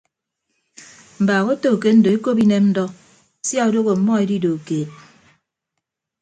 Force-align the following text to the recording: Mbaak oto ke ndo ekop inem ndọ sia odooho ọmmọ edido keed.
Mbaak 1.21 1.45
oto 1.53 1.69
ke 1.81 1.89
ndo 1.97 2.09
ekop 2.15 2.37
inem 2.43 2.65
ndọ 2.71 2.83
sia 3.47 3.61
odooho 3.67 3.89
ọmmọ 3.95 4.13
edido 4.23 4.51
keed. 4.67 4.89